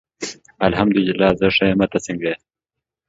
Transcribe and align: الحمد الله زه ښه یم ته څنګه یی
الحمد 0.67 0.95
الله 1.11 1.29
زه 1.39 1.47
ښه 1.55 1.63
یم 1.71 1.81
ته 1.91 1.97
څنګه 2.05 2.25
یی 2.31 2.35